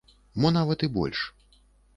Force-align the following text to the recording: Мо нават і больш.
Мо 0.45 0.51
нават 0.57 0.87
і 0.89 0.91
больш. 0.97 1.19